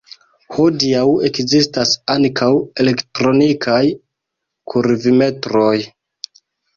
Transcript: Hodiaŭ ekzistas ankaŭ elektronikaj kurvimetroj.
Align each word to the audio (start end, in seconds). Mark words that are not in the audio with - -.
Hodiaŭ 0.53 1.01
ekzistas 1.27 1.91
ankaŭ 2.13 2.47
elektronikaj 2.83 3.81
kurvimetroj. 4.73 5.75